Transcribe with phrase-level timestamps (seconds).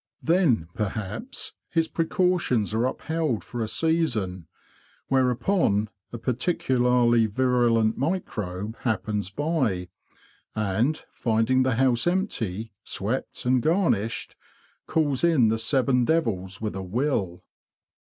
[0.23, 4.47] Then, perhaps, his precautions are upheld for a season,
[5.09, 9.89] whereupon a particularly virulent microbe happens by;
[10.55, 14.35] and, finding the house empty, swept, and garnished,
[14.87, 17.43] calls in the seven devils with a will.